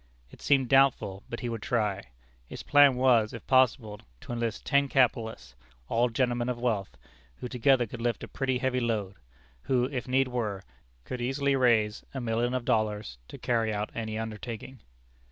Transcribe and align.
It 0.31 0.41
seemed 0.41 0.67
doubtful, 0.67 1.21
but 1.29 1.41
he 1.41 1.47
would 1.49 1.61
try. 1.61 2.05
His 2.47 2.63
plan 2.63 2.95
was, 2.95 3.33
if 3.33 3.45
possible, 3.45 3.99
to 4.21 4.31
enlist 4.33 4.65
ten 4.65 4.87
capitalists, 4.87 5.53
all 5.89 6.09
gentlemen 6.09 6.49
of 6.49 6.57
wealth, 6.57 6.97
who 7.35 7.47
together 7.47 7.85
could 7.85 8.01
lift 8.01 8.23
a 8.23 8.27
pretty 8.27 8.57
heavy 8.57 8.79
load; 8.79 9.13
who, 9.61 9.83
if 9.83 10.07
need 10.07 10.29
were, 10.29 10.63
could 11.03 11.21
easily 11.21 11.55
raise 11.55 12.03
a 12.15 12.19
million 12.19 12.55
of 12.55 12.65
dollars, 12.65 13.19
to 13.27 13.37
carry 13.37 13.71
out 13.71 13.91
any 13.93 14.17
undertaking. 14.17 14.79